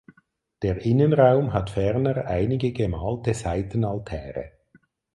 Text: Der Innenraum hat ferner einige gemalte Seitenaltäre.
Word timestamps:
Der 0.63 0.77
Innenraum 0.83 1.53
hat 1.53 1.69
ferner 1.69 2.25
einige 2.25 2.73
gemalte 2.73 3.35
Seitenaltäre. 3.35 4.53